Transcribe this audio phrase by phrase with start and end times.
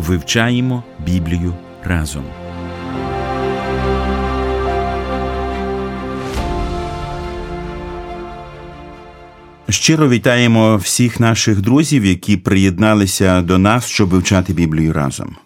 [0.00, 1.54] Вивчаємо Біблію
[1.84, 2.24] разом.
[9.68, 15.36] Щиро вітаємо всіх наших друзів, які приєдналися до нас, щоб вивчати Біблію разом.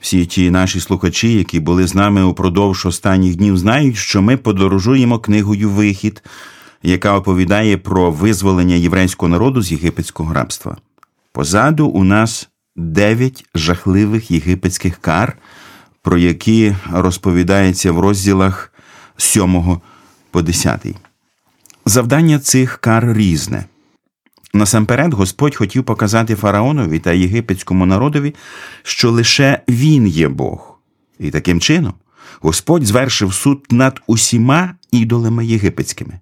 [0.00, 5.18] Всі ті наші слухачі, які були з нами упродовж останніх днів, знають, що ми подорожуємо
[5.18, 6.22] книгою Вихід,
[6.82, 10.76] яка оповідає про визволення єврейського народу з єгипетського рабства.
[11.32, 12.48] Позаду у нас
[12.78, 15.38] дев'ять жахливих єгипетських кар,
[16.02, 18.72] про які розповідається в розділах
[19.16, 19.80] 7
[20.30, 20.86] по 10.
[21.86, 23.64] Завдання цих кар різне.
[24.54, 28.34] Насамперед, Господь хотів показати фараонові та єгипетському народові,
[28.82, 30.78] що лише він є Бог.
[31.18, 31.94] І таким чином
[32.40, 36.20] Господь звершив суд над усіма ідолами єгипетськими.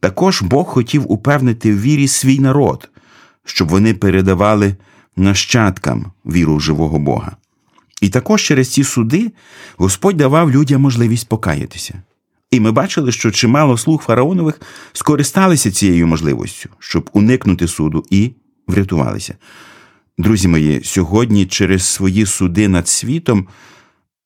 [0.00, 2.90] Також Бог хотів упевнити в вірі свій народ,
[3.44, 4.76] щоб вони передавали
[5.16, 7.36] нащадкам віру в живого Бога.
[8.00, 9.32] І також через ці суди
[9.76, 12.02] Господь давав людям можливість покаятися.
[12.50, 14.60] І ми бачили, що чимало слуг фараонових
[14.92, 18.30] скористалися цією можливістю, щоб уникнути суду і
[18.66, 19.34] врятувалися.
[20.18, 23.48] Друзі мої, сьогодні через свої суди над світом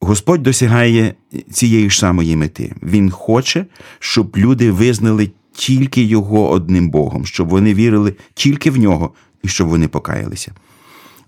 [0.01, 1.15] Господь досягає
[1.51, 2.75] цієї ж самої мети.
[2.83, 3.67] Він хоче,
[3.99, 9.69] щоб люди визнали тільки Його одним Богом, щоб вони вірили тільки в нього і щоб
[9.69, 10.53] вони покаялися.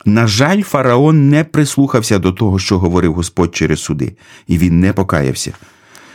[0.05, 4.93] На жаль, фараон не прислухався до того, що говорив Господь через суди, і він не
[4.93, 5.53] покаявся.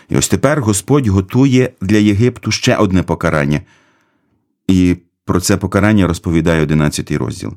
[0.10, 3.62] І ось тепер Господь готує для Єгипту ще одне покарання.
[4.68, 4.96] І
[5.26, 7.54] про це покарання розповідає 11 розділ.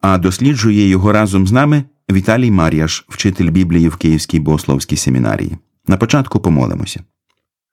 [0.00, 5.58] А досліджує його разом з нами Віталій Мар'яш, вчитель Біблії в Київській богословській семінарії.
[5.86, 7.00] На початку помолимося.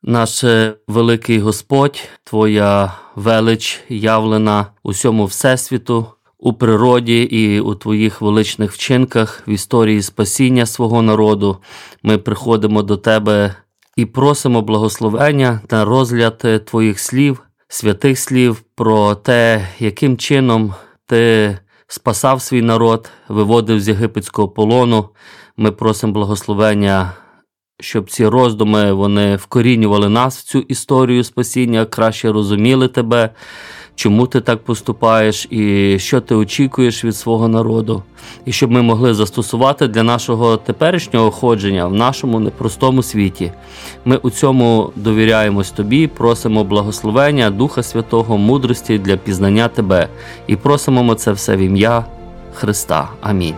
[0.03, 0.46] Наш
[0.88, 6.06] великий Господь, Твоя велич явлена усьому Всесвіту,
[6.40, 11.58] у природі і у Твоїх величних вчинках в історії спасіння свого народу.
[12.03, 13.56] Ми приходимо до Тебе
[13.96, 20.74] і просимо благословення на розгляд Твоїх слів, святих слів про те, яким чином
[21.06, 25.09] Ти спасав свій народ, виводив з єгипетського полону.
[25.58, 27.14] Ми просимо благословення.
[27.80, 33.30] Щоб ці роздуми вони вкорінювали нас в цю історію спасіння, краще розуміли тебе,
[33.97, 38.03] чому ти так поступаєш, і що ти очікуєш від свого народу,
[38.46, 43.52] і щоб ми могли застосувати для нашого теперішнього ходження в нашому непростому світі.
[44.06, 50.08] Ми у цьому довіряємось тобі, просимо благословення Духа Святого, мудрості для пізнання тебе,
[50.47, 52.06] і просимо це все в ім'я
[52.53, 53.09] Христа.
[53.22, 53.56] Амінь.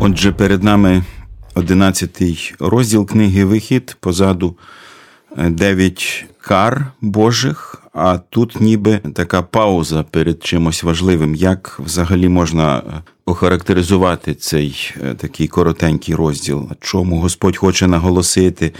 [0.00, 1.02] Отже, перед нами
[1.54, 4.56] одинадцятий розділ книги Вихід, позаду
[5.36, 11.34] дев'ять кар Божих, а тут ніби така пауза перед чимось важливим.
[11.34, 12.82] Як взагалі можна
[13.26, 16.70] охарактеризувати цей такий коротенький розділ?
[16.80, 18.72] Чому Господь хоче наголосити,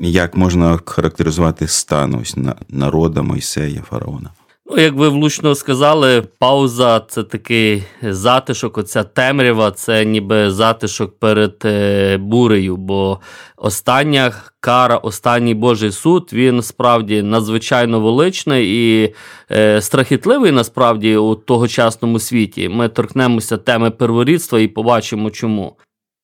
[0.00, 2.36] як можна характеризувати стан ось
[2.68, 4.30] народа Мойсея, фараона?
[4.70, 11.62] Ну, як ви влучно сказали, пауза це такий затишок, оця темрява, це ніби затишок перед
[11.64, 12.76] е, бурею.
[12.76, 13.20] Бо
[13.56, 19.14] остання кара, останній Божий суд, він справді надзвичайно величний і
[19.50, 22.68] е, страхітливий насправді у тогочасному світі.
[22.68, 25.76] Ми торкнемося теми перворідства і побачимо чому.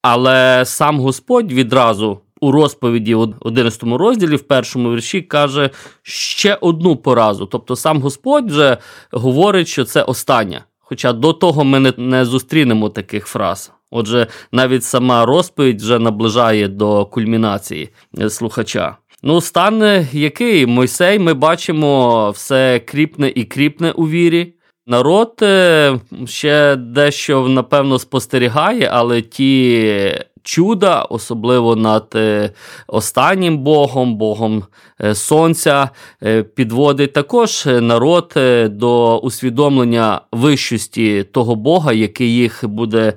[0.03, 5.71] Але сам Господь відразу у розповіді в 11 розділі, в першому вірші, каже
[6.03, 7.47] ще одну поразу.
[7.47, 8.79] Тобто сам Господь вже
[9.11, 10.65] говорить, що це остання.
[10.79, 13.73] Хоча до того ми не, не зустрінемо таких фраз.
[13.91, 17.89] Отже, навіть сама розповідь вже наближає до кульмінації
[18.29, 18.97] слухача.
[19.23, 24.55] Ну, стан який Мойсей, ми бачимо, все кріпне і кріпне у вірі.
[24.87, 32.51] Народ е, ще дещо напевно спостерігає, але ті чуда, особливо над е,
[32.87, 34.65] останнім Богом, Богом
[35.01, 35.91] е, Сонця,
[36.23, 38.33] е, підводить також народ
[38.71, 43.13] до усвідомлення вищості того Бога, який їх буде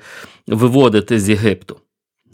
[0.48, 1.78] виводити з Єгипту.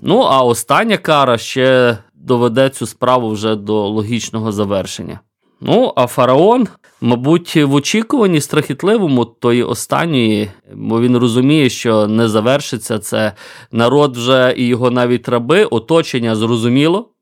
[0.01, 5.19] Ну, а остання кара ще доведе цю справу вже до логічного завершення.
[5.65, 6.67] Ну, а фараон,
[7.01, 13.33] мабуть, в очікуванні страхітливому тої останньої, бо він розуміє, що не завершиться це.
[13.71, 17.12] Народ вже і його навіть раби, оточення зрозуміло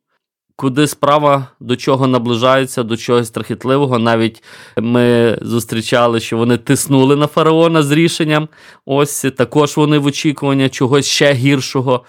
[0.61, 3.99] куди справа до чого наближається, до чогось страхітливого.
[3.99, 4.43] Навіть
[4.77, 8.47] ми зустрічали, що вони тиснули на фараона з рішенням.
[8.85, 12.03] Ось також вони в очікуванні чогось ще гіршого.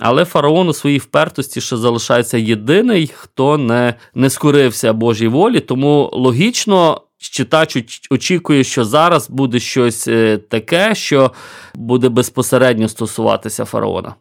[0.00, 6.10] Але фараон у своїй впертості ще залишається єдиний, хто не, не скорився Божій волі, тому
[6.12, 7.00] логічно.
[7.18, 7.76] Читач
[8.10, 11.30] очікує, що зараз буде щось е, таке, що
[11.74, 14.14] буде безпосередньо стосуватися фараона.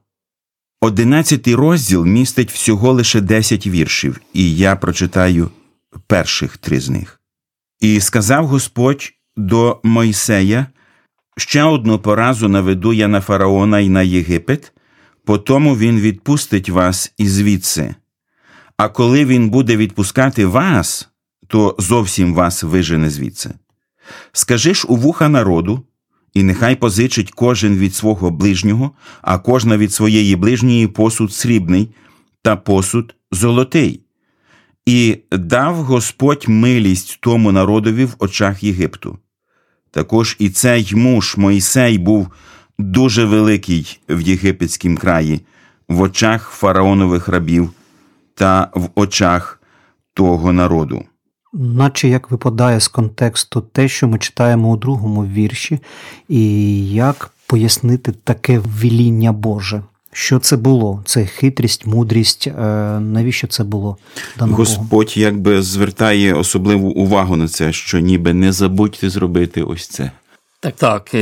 [0.83, 5.49] Одинадцятий розділ містить всього лише десять віршів, і я прочитаю
[6.07, 7.21] перших три з них.
[7.79, 10.67] І сказав Господь до Мойсея
[11.37, 14.73] ще одну поразу наведу я на фараона і на Єгипет,
[15.25, 17.95] потому він відпустить вас і звідси.
[18.77, 21.09] А коли він буде відпускати вас,
[21.47, 23.53] то зовсім вас вижене звідси.
[24.31, 25.83] Скажи ж у вуха народу,
[26.33, 28.91] і нехай позичить кожен від свого ближнього,
[29.21, 31.89] а кожна від своєї ближньої посуд срібний
[32.41, 34.01] та посуд золотий.
[34.85, 39.17] І дав Господь милість тому народові в очах Єгипту.
[39.91, 42.27] Також і цей муж Мойсей був
[42.79, 45.41] дуже великий в єгипетськім краї,
[45.87, 47.71] в очах фараонових рабів
[48.35, 49.61] та в очах
[50.13, 51.05] того народу
[51.53, 55.79] наче як випадає з контексту те, що ми читаємо у другому вірші,
[56.29, 56.43] і
[56.89, 59.83] як пояснити таке ввіління Боже.
[60.11, 61.03] Що це було?
[61.05, 62.47] Це хитрість, мудрість.
[62.47, 62.53] Е,
[62.99, 63.97] навіщо це було?
[64.39, 70.11] дано Господь якби звертає особливу увагу на це, що ніби не забудьте зробити ось це.
[70.59, 71.15] Так, так.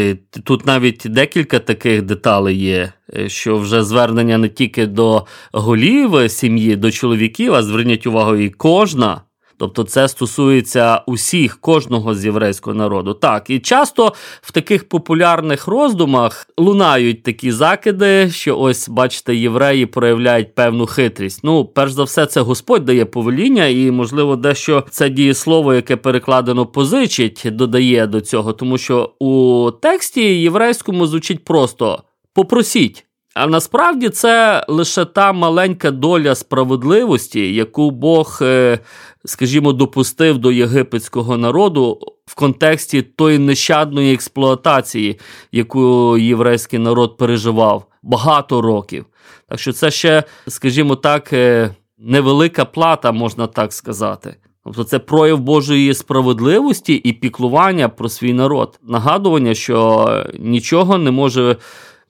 [0.44, 6.76] Тут навіть декілька таких деталей є, е, що вже звернення не тільки до голів сім'ї,
[6.76, 9.22] до чоловіків, а зверніть увагу, і кожна
[9.62, 13.14] Тобто це стосується усіх, кожного з єврейського народу.
[13.14, 20.56] Так, і часто в таких популярних роздумах лунають такі закиди, що ось, бачите, євреї проявляють
[20.56, 21.44] певну хитрість.
[21.44, 26.66] Ну, перш за все, це Господь дає повеління, і, можливо, дещо це дієслово, яке перекладено
[26.66, 32.04] позичить, додає до цього, тому що у тексті єврейському звучить просто
[32.34, 33.06] попросіть.
[33.34, 38.80] А насправді це лише та маленька доля справедливості, яку Бог, е,
[39.26, 45.20] скажімо, допустив до єгипетського народу в контексті тої нещадної експлуатації,
[45.52, 49.06] яку єврейський народ переживав багато років.
[49.50, 54.36] Так що це ще, скажімо так, е, невелика плата, можна так сказати.
[54.64, 58.80] Тобто це прояв Божої справедливості і піклування про свій народ.
[58.84, 60.08] Нагадування, що
[60.40, 61.58] нічого не може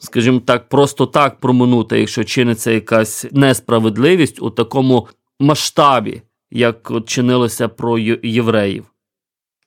[0.01, 5.07] скажімо так, просто так проминути, якщо чиниться якась несправедливість у такому
[5.39, 6.21] масштабі,
[6.51, 8.85] як от чинилося про євреїв.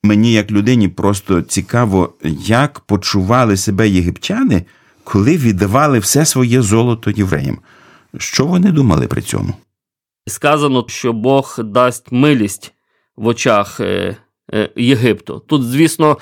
[0.02, 2.14] Мені, як людині, просто цікаво,
[2.44, 4.64] як почували себе єгиптяни,
[5.04, 7.58] коли віддавали все своє золото євреям.
[8.18, 9.54] Що вони думали при цьому?
[10.26, 12.72] Сказано, що Бог дасть милість
[13.16, 14.16] в очах е,
[14.76, 15.42] Єгипту.
[15.46, 16.18] Тут, звісно,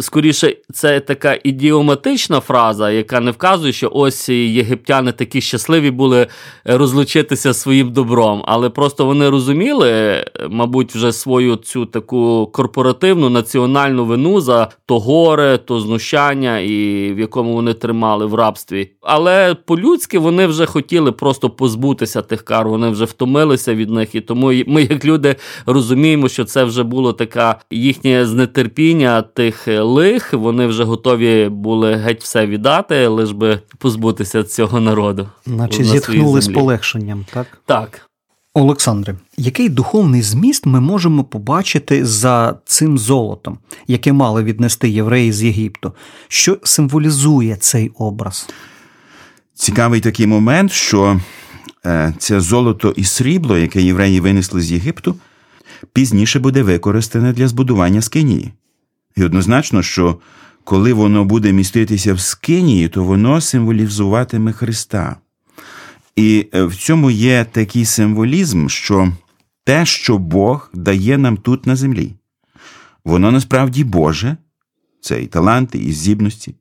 [0.00, 6.26] скоріше, це така ідіоматична фраза, яка не вказує, що ось єгиптяни такі щасливі були
[6.64, 14.40] розлучитися своїм добром, але просто вони розуміли, мабуть, вже свою цю таку корпоративну національну вину
[14.40, 18.90] за то горе, то знущання, і в якому вони тримали в рабстві.
[19.00, 24.20] Але по-людськи вони вже хотіли просто позбутися тих кар, вони вже втомилися від них, і
[24.20, 30.66] тому ми, як люди, розуміємо, що це вже було така їхнє знетерпіння тих лих, вони
[30.66, 35.28] вже готові були геть все віддати, лиш би позбутися цього народу.
[35.46, 37.46] Наче зітхнули з полегшенням, так?
[37.66, 38.08] Так.
[38.54, 45.42] Олександре, який духовний зміст ми можемо побачити за цим золотом, яке мали віднести євреї з
[45.42, 45.92] Єгипту?
[46.28, 48.48] Що символізує цей образ?
[49.54, 51.20] Цікавий такий момент, що
[51.86, 55.14] е, це золото і срібло, яке євреї винесли з Єгипту,
[55.92, 58.52] пізніше буде використане для збудування скинії.
[59.16, 60.18] І однозначно, що
[60.64, 65.16] коли воно буде міститися в скинії, то воно символізуватиме Христа.
[66.16, 69.12] І е, в цьому є такий символізм, що
[69.64, 72.14] те, що Бог дає нам тут на землі,
[73.04, 74.36] воно насправді Боже,
[75.00, 76.54] це і таланти, і здібності.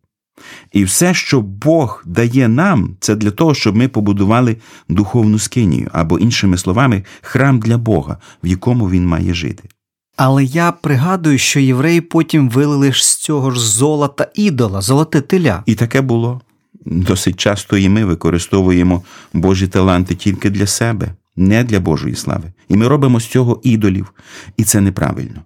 [0.72, 4.58] І все, що Бог дає нам, це для того, щоб ми побудували
[4.90, 9.70] духовну скинію, або, іншими словами, храм для Бога, в якому він має жити.
[10.18, 15.64] Але я пригадую, що євреї потім вилили ж з цього ж золота ідола, золоте теля.
[15.66, 16.42] І таке було.
[16.86, 19.04] Досить часто і ми використовуємо
[19.34, 22.54] Божі таланти тільки для себе, не для Божої слави.
[22.70, 24.14] І ми робимо з цього ідолів,
[24.58, 25.42] і це неправильно.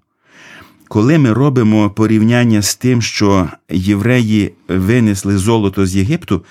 [0.92, 6.46] Коли ми робимо порівняння з тим, що євреї винесли золото з Єгипту,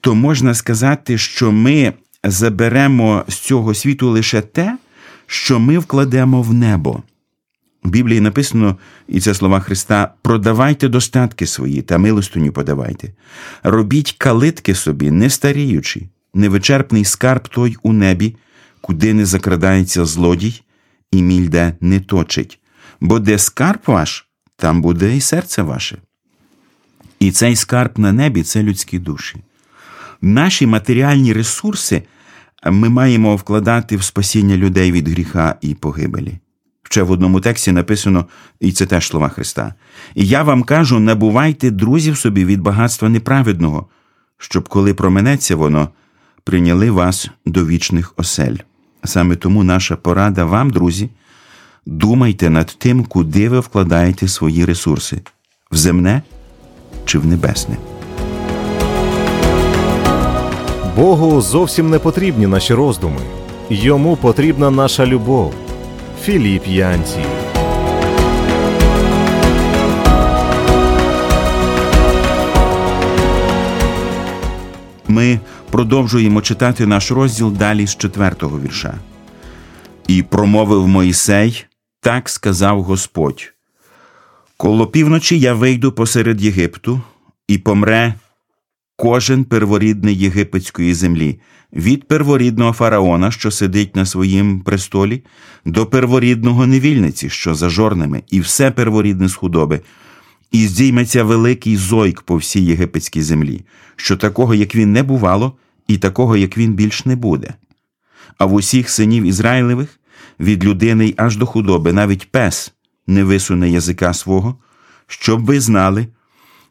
[0.00, 1.92] то можна сказати, що ми
[2.24, 4.78] заберемо з цього світу лише те,
[5.26, 7.02] що ми вкладемо в небо.
[7.82, 8.76] В Біблії написано,
[9.08, 13.12] і це слова Христа: продавайте достатки свої та милостиню подавайте,
[13.62, 18.36] робіть калитки собі, не старіючи, невичерпний скарб той у небі,
[18.80, 20.62] куди не закрадається злодій,
[21.10, 22.58] і мільде не точить.
[23.02, 25.98] Бо де скарб ваш, там буде і серце ваше.
[27.18, 29.36] І цей скарб на небі це людські душі.
[30.20, 32.02] Наші матеріальні ресурси
[32.66, 36.38] ми маємо вкладати в спасіння людей від гріха і погибелі.
[36.82, 38.26] Ще в одному тексті написано,
[38.60, 39.74] і це теж слова Христа.
[40.14, 43.86] І я вам кажу: набувайте друзів собі від багатства неправедного,
[44.38, 45.88] щоб, коли променеться воно,
[46.44, 48.56] прийняли вас до вічних осель.
[49.04, 51.10] Саме тому наша порада вам, друзі,
[51.86, 55.20] думайте над тим, куди ви вкладаєте свої ресурси
[55.70, 56.22] в земне
[57.04, 57.76] чи в небесне.
[60.96, 63.20] Богу зовсім не потрібні наші роздуми.
[63.70, 65.54] Йому потрібна наша любов.
[66.22, 67.18] Філіп Янці.
[75.08, 78.94] Ми продовжуємо читати наш розділ далі з четвертого вірша.
[80.08, 81.64] І промовив Моїсей,
[82.02, 83.52] так сказав Господь.
[84.56, 87.00] Коло півночі я вийду посеред Єгипту,
[87.48, 88.14] і помре
[88.96, 91.40] кожен перворідний єгипетської землі,
[91.72, 95.22] від перворідного фараона, що сидить на своїм престолі,
[95.64, 99.80] до перворідного невільниці, що за жорнами, і все перворідне з худоби,
[100.52, 103.64] і здійметься великий зойк по всій єгипетській землі,
[103.96, 105.56] що такого, як він не бувало,
[105.88, 107.54] і такого, як він більш не буде.
[108.38, 109.98] А в усіх синів Ізраїлевих
[110.40, 112.72] від людини аж до худоби, навіть пес
[113.06, 114.56] не висуне язика свого,
[115.06, 116.06] щоб ви знали,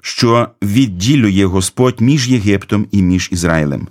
[0.02, 3.88] що відділює Господь між Єгиптом і між Ізраїлем,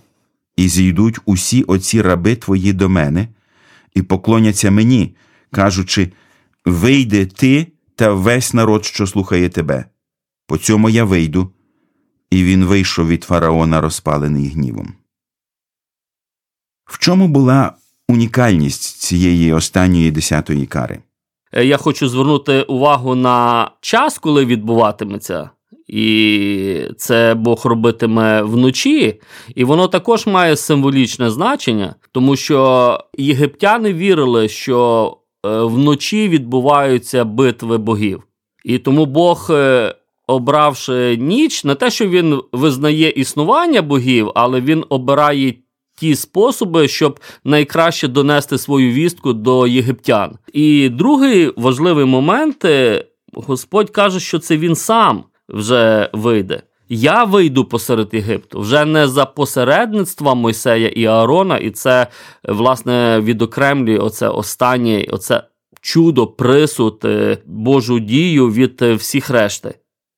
[0.56, 3.28] і зійдуть усі оці раби твої до мене,
[3.94, 5.16] і поклоняться мені,
[5.50, 6.12] кажучи:
[6.64, 9.84] Вийди ти та весь народ, що слухає тебе.
[10.46, 11.52] По цьому я вийду,
[12.30, 14.94] і він вийшов від фараона, розпалений гнівом.
[16.84, 17.72] В чому була
[18.10, 20.98] унікальність цієї останньої десятої кари?
[21.52, 25.50] Е, Я хочу звернути увагу на час, коли відбуватиметься.
[25.88, 29.20] І це Бог робитиме вночі,
[29.54, 37.78] і воно також має символічне значення, тому що єгиптяни вірили, що е, вночі відбуваються битви
[37.78, 38.22] богів.
[38.64, 39.94] І тому Бог, е,
[40.26, 45.54] обравши ніч, не те, що він визнає існування богів, але він обирає
[46.00, 50.38] ті способи, щоб найкраще донести свою вістку до єгиптян.
[50.52, 56.62] І другий важливий момент е, Господь каже, що це він сам вже вийде.
[56.88, 62.06] Я вийду посеред Єгипту вже не за посередництва Мойсея і Аарона, і це
[62.48, 65.42] власне відокремлює оце останнє, оце
[65.80, 69.74] чудо, присуд, е, Божу дію від е, всіх решти.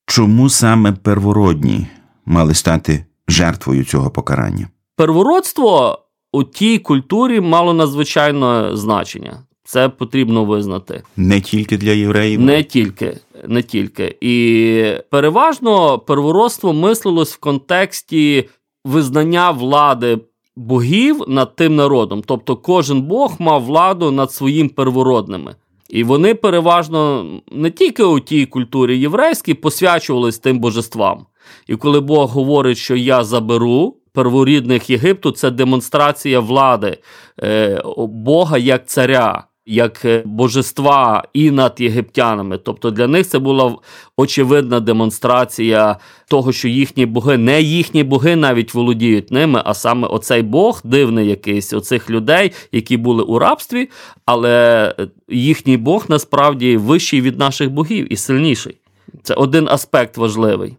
[0.06, 1.86] Чому саме первородні
[2.26, 4.68] мали стати жертвою цього покарання?
[5.02, 5.99] Первородство
[6.32, 9.42] у тій культурі мало надзвичайне значення.
[9.64, 11.02] Це потрібно визнати.
[11.16, 13.18] Не тільки для євреїв, Не тільки,
[13.49, 14.16] не тільки.
[14.21, 18.49] І переважно первородство мислилось в контексті
[18.85, 20.18] визнання влади
[20.56, 22.23] богів над тим народом.
[22.26, 25.56] Тобто кожен бог мав владу над своїм первородними.
[25.88, 31.26] І вони переважно не тільки у тій культурі єврейській посвячувались тим божествам.
[31.66, 36.99] І коли Бог говорить, що я заберу перворідних Єгипту, це демонстрація влади
[37.42, 42.59] е, Бога як царя, як е, божества і над єгиптянами.
[42.59, 43.76] Тобто для них це була
[44.16, 45.97] очевидна демонстрація
[46.28, 51.28] того, що їхні боги, не їхні боги навіть володіють ними, а саме оцей Бог, дивний
[51.28, 53.90] якийсь оцих людей, які були у рабстві,
[54.26, 54.95] але
[55.28, 58.76] їхній Бог насправді вищий від наших богів і сильніший.
[59.23, 60.76] Це один аспект важливий.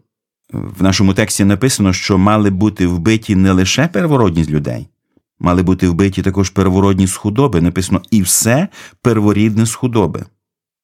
[0.52, 4.88] В нашому тексті написано, що мали бути вбиті не лише первородні з людей,
[5.38, 7.60] мали бути вбиті також первородні з худоби.
[7.60, 8.68] Написано і все
[9.02, 10.24] перворідне з худоби.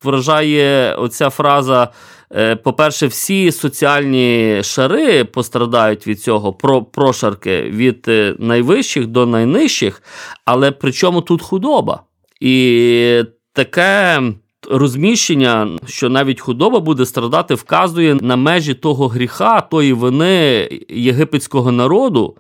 [0.05, 1.89] Вражає оця фраза.
[2.33, 10.03] е, По-перше, всі соціальні шари пострадають від цього про прошарки від е, найвищих до найнижчих,
[10.45, 12.03] але при чому тут худоба?
[12.41, 14.23] І таке
[14.69, 22.37] розміщення, що навіть худоба буде страдати, вказує на межі того гріха, тої вини єгипетського народу,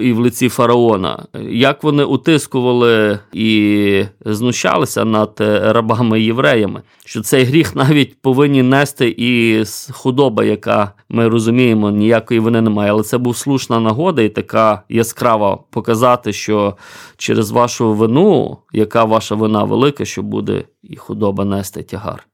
[0.00, 5.32] і в лиці фараона, як вони утискували і знущалися над
[5.62, 12.60] рабами євреями, що цей гріх навіть повинні нести і худоба, яка ми розуміємо, ніякої вини
[12.60, 12.90] немає.
[12.90, 16.76] Але це був слушна нагода і така яскрава показати, що
[17.16, 22.26] через вашу вину, яка ваша вина велика, що буде і худоба нести тягар.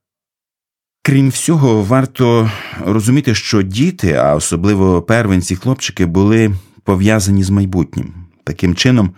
[1.06, 2.50] Крім всього, варто
[2.86, 8.12] розуміти, що діти, а особливо первенці хлопчики, були пов'язані з майбутнім.
[8.44, 9.10] Таким чином,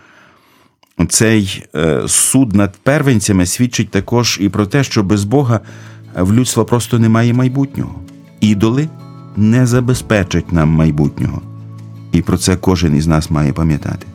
[1.09, 5.59] цей е, суд над первенцями свідчить також і про те, що без Бога
[6.15, 7.99] в людства просто немає майбутнього.
[8.41, 8.89] Ідоли
[9.35, 11.41] не забезпечать нам майбутнього.
[12.11, 14.07] І про це кожен із нас має пам'ятати.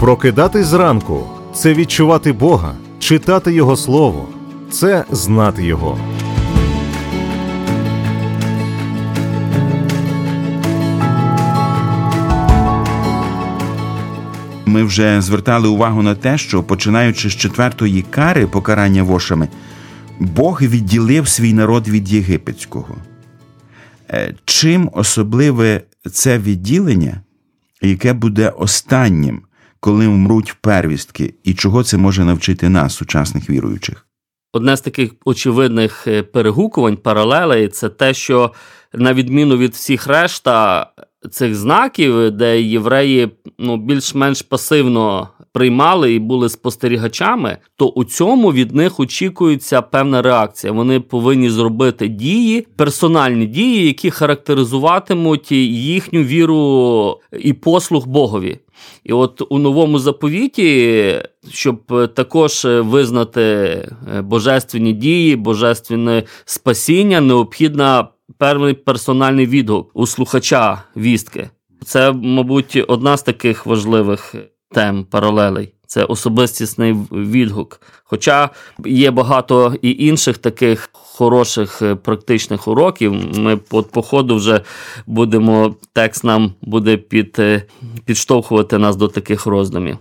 [0.00, 4.28] Прокидатись зранку це відчувати Бога, читати Його Слово,
[4.70, 5.98] це знати Його.
[14.72, 19.48] Ми вже звертали увагу на те, що починаючи з четвертої кари покарання вошами,
[20.20, 22.96] Бог відділив свій народ від єгипетського.
[24.10, 27.20] Е, чим особливе це відділення,
[27.82, 29.42] яке буде останнім,
[29.80, 34.06] коли вмруть первістки, і чого це може навчити нас, сучасних віруючих?
[34.52, 38.52] Одне з таких очевидних е, перегукувань, паралелей, це те, що
[38.92, 40.86] на відміну від всіх решта
[41.30, 48.74] цих знаків, де євреї ну, більш-менш пасивно приймали і були спостерігачами, то у цьому від
[48.74, 50.72] них очікується певна реакція.
[50.72, 58.58] Вони повинні зробити дії, персональні дії, які характеризуватимуть їхню віру і послуг Богові.
[59.04, 61.14] І от у новому заповіті,
[61.50, 61.78] щоб
[62.14, 63.88] також визнати
[64.22, 71.50] божественні дії, божественне спасіння, необхідна певний персональний відгук у слухача вістки.
[71.84, 74.34] Це, мабуть, одна з таких важливих
[74.70, 75.74] тем паралелей.
[75.86, 77.80] Це особистісний відгук.
[78.04, 78.50] Хоча
[78.86, 83.38] є багато і інших таких хороших практичних уроків.
[83.38, 84.60] Ми по, по ходу вже
[85.06, 87.40] будемо, текст нам буде під,
[88.04, 89.98] підштовхувати нас до таких роздумів.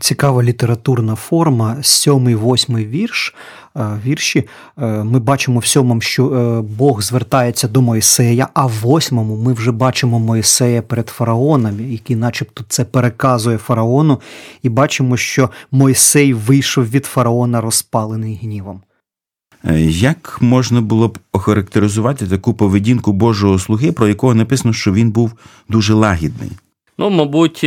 [0.00, 3.34] Цікава літературна форма, сьомий, восьмий вірш.
[3.76, 4.44] Е, вірші
[4.78, 9.52] е, ми бачимо в сьомому, що е, Бог звертається до Моїсея, а в восьмому ми
[9.52, 14.20] вже бачимо Моїсея перед фараоном, який, начебто, це переказує фараону,
[14.62, 18.80] і бачимо, що Мойсей вийшов від фараона розпалений гнівом.
[19.88, 25.32] Як можна було б охарактеризувати таку поведінку Божого слуги, про якого написано, що він був
[25.68, 26.50] дуже лагідний?
[27.02, 27.64] Ну, мабуть,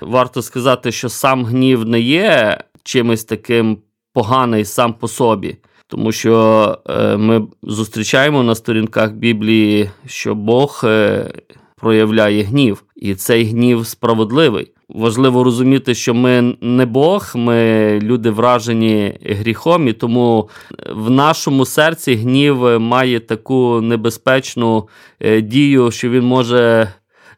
[0.00, 3.78] варто сказати, що сам гнів не є чимось таким
[4.12, 5.56] поганий сам по собі.
[5.86, 11.30] Тому що е, ми зустрічаємо на сторінках Біблії, що Бог е,
[11.76, 14.72] проявляє гнів, і цей гнів справедливий.
[14.88, 20.48] Важливо розуміти, що ми не Бог, ми люди вражені гріхом, і тому
[20.90, 24.88] в нашому серці гнів має таку небезпечну
[25.20, 26.92] е, дію, що він може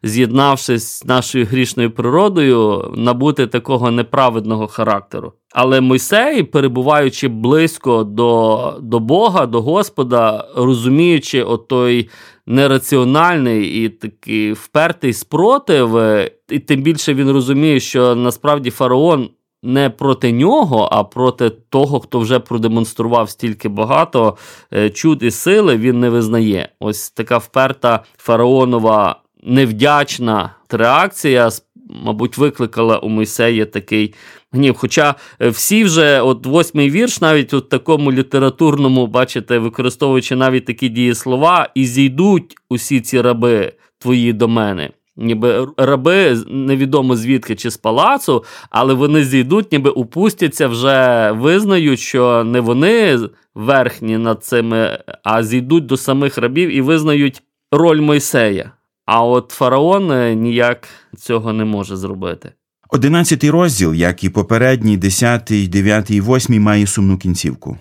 [0.05, 5.33] з'єднавшись з нашою грішною природою, набути такого неправедного характеру.
[5.51, 12.09] Але Мойсей, перебуваючи близько до до Бога, до Господа, розуміючи отой
[12.45, 15.99] нераціональний і такий впертий спротив,
[16.49, 19.29] і тим більше він розуміє, що насправді фараон.
[19.63, 24.37] Не проти нього, а проти того, хто вже продемонстрував стільки багато
[24.73, 26.69] е, чуд і сили, він не визнає.
[26.79, 31.49] Ось така вперта фараонова невдячна реакція,
[31.89, 34.13] мабуть, викликала у Мойсея такий
[34.51, 34.75] гнів.
[34.77, 40.89] Хоча е, всі вже, от восьмий вірш, навіть у такому літературному, бачите, використовуючи навіть такі
[40.89, 44.89] дієслова, і зійдуть усі ці раби твої до мене.
[45.17, 52.43] Ніби раби невідомо звідки чи з палацу, але вони зійдуть, ніби упустяться, вже визнають, що
[52.43, 53.19] не вони
[53.55, 58.71] верхні над цими, а зійдуть до самих рабів і визнають роль Мойсея.
[59.05, 60.87] А от фараон е, ніяк
[61.17, 62.51] цього не може зробити.
[62.89, 67.77] Одинадцятий розділ, як і попередній, десятий, дев'ятий восьмий, має сумну кінцівку.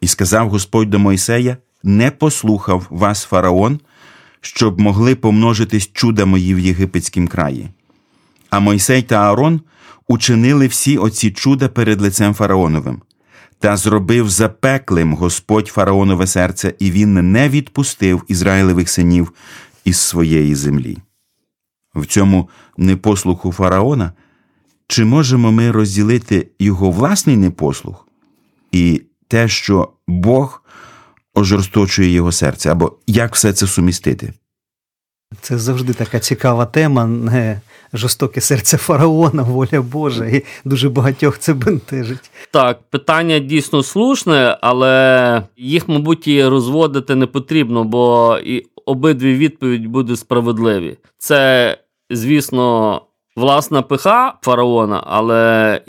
[0.00, 3.80] І сказав Господь до Мойсея: Не послухав вас фараон,
[4.40, 7.68] щоб могли помножитись чуда мої в єгипетськім краї.
[8.50, 9.60] А Мойсей та Аарон
[10.08, 13.02] учинили всі оці чуда перед лицем фараоновим,
[13.58, 19.32] та зробив запеклим Господь фараонове серце, і він не відпустив Ізраїлевих синів
[19.84, 20.98] із своєї землі.
[21.94, 24.12] В цьому непослуху фараона
[24.86, 28.08] чи можемо ми розділити його власний непослух
[28.72, 30.62] і те, що Бог
[31.34, 34.32] ожорсточує його серце, або як все це сумістити?
[35.40, 37.60] Це завжди така цікава тема, не
[37.92, 42.30] жорстоке серце фараона, воля Божа, і дуже багатьох це бентежить.
[42.50, 49.88] Так, питання дійсно слушне, але їх, мабуть, і розводити не потрібно, бо і обидві відповіді
[49.88, 50.98] будуть справедливі.
[51.18, 51.78] Це,
[52.10, 53.00] звісно,
[53.36, 55.80] власна пиха фараона, але е,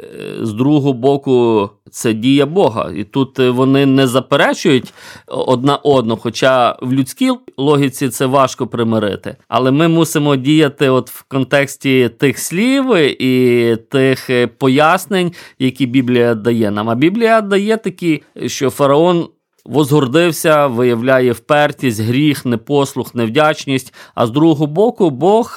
[0.41, 2.91] з другого боку це дія Бога.
[2.95, 4.93] І тут е, вони не заперечують
[5.27, 9.35] одна одну, хоча в людській логіці це важко примирити.
[9.47, 16.35] Але ми мусимо діяти от в контексті тих слів і тих е, пояснень, які Біблія
[16.35, 16.89] дає нам.
[16.89, 19.27] А Біблія дає такі, що фараон.
[19.65, 23.93] Возгордився, виявляє впертість, гріх, непослух, невдячність.
[24.15, 25.55] А з другого боку, Бог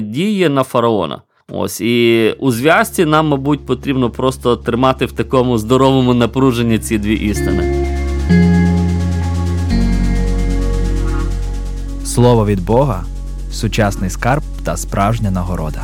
[0.00, 1.22] діє на фараона.
[1.48, 7.14] Ось і у зв'язці нам, мабуть, потрібно просто тримати в такому здоровому напруженні ці дві
[7.14, 7.86] істини.
[12.04, 13.04] Слово від Бога,
[13.52, 15.82] сучасний скарб та справжня нагорода.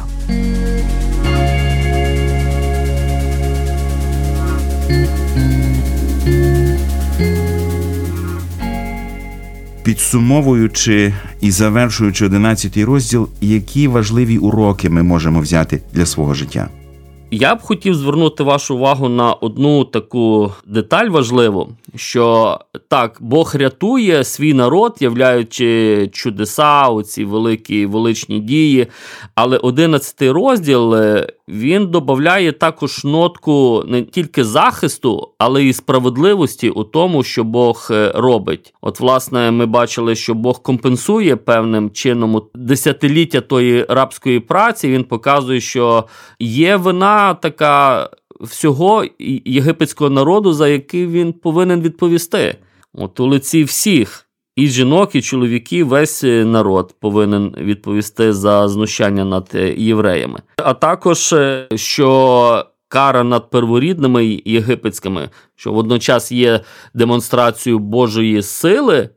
[9.83, 16.69] Підсумовуючи і завершуючи 11 розділ, які важливі уроки ми можемо взяти для свого життя?
[17.31, 24.25] Я б хотів звернути вашу увагу на одну таку деталь важливу, що так, Бог рятує
[24.25, 28.87] свій народ, являючи чудеса, оці великі величні дії.
[29.35, 36.85] Але 11 розділ е, він додає також нотку не тільки захисту, але й справедливості у
[36.85, 38.75] тому, що Бог е, робить.
[38.81, 44.89] От, власне, ми бачили, що Бог компенсує певним чином десятиліття тої рабської праці.
[44.89, 46.05] Він показує, що
[46.39, 48.09] є вина така
[48.41, 49.05] всього
[49.45, 52.57] єгипетського народу, за який він повинен відповісти.
[52.95, 54.30] От у лиці всіх.
[54.57, 60.41] І жінок, і чоловіків, весь народ повинен відповісти за знущання над євреями.
[60.57, 66.61] А також е, що кара над перворідними єгипетськими, що водночас є
[66.95, 69.09] демонстрацією Божої сили,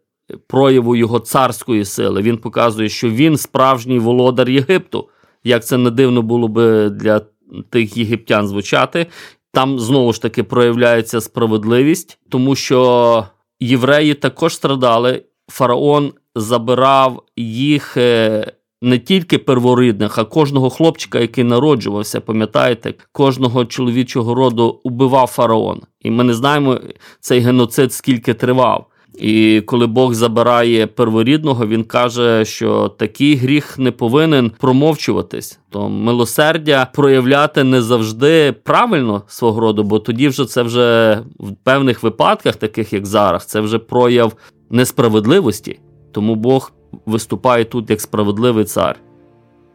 [0.48, 2.22] прояву його царської сили.
[2.22, 5.10] Він показує, що він справжній володар Єгипту.
[5.44, 7.22] Як це не дивно було би для
[7.70, 9.08] тих єгиптян звучати.
[9.52, 13.26] Там знову ж таки проявляється справедливість, тому що
[13.64, 15.24] євреї також страдали.
[15.48, 18.46] Фараон забирав їх е,
[18.82, 22.22] не тільки перворідних, а кожного хлопчика, який народжувався.
[22.22, 25.82] Пам'ятаєте, кожного чоловічого роду убивав фараон.
[26.00, 26.80] І ми не знаємо
[27.20, 28.88] цей геноцид, скільки тривав.
[29.18, 35.60] І коли Бог забирає перворідного, він каже, що такий гріх не повинен промовчуватись.
[35.70, 42.04] То милосердя проявляти не завжди правильно свого роду, бо тоді вже це вже в певних
[42.04, 44.34] випадках, таких як зараз, це вже прояв
[44.70, 45.80] несправедливості.
[46.12, 46.72] Тому Бог
[47.06, 48.96] виступає тут як справедливий цар.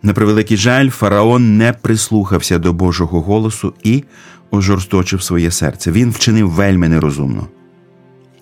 [0.03, 4.05] На превеликий жаль, фараон не прислухався до Божого голосу і
[4.51, 5.91] ожорсточив своє серце.
[5.91, 7.47] Він вчинив вельми нерозумно.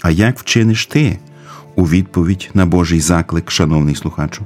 [0.02, 1.18] А як вчиниш ти
[1.74, 4.42] у відповідь на Божий заклик, шановний слухачу?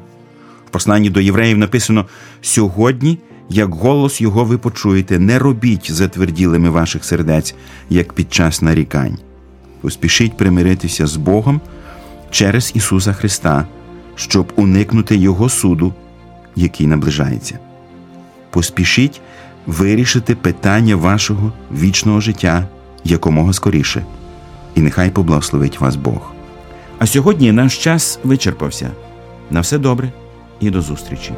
[0.67, 2.07] В посланні до євреїв написано:
[2.41, 7.55] сьогодні, як голос його ви почуєте, не робіть затверділими ваших сердець,
[7.91, 9.19] як під час нарікань.
[9.81, 11.61] Поспішіть примиритися з Богом
[12.31, 13.67] через Ісуса Христа,
[14.15, 15.95] щоб уникнути Його суду,
[16.57, 17.59] який наближається.
[18.51, 19.21] Поспішіть
[19.67, 22.69] вирішити питання вашого вічного життя
[23.05, 24.05] якомога скоріше
[24.75, 26.33] і нехай поблагословить вас Бог.
[26.99, 28.91] А сьогодні наш час вичерпався.
[29.51, 30.13] На все добре
[30.61, 31.33] і до зустрічі!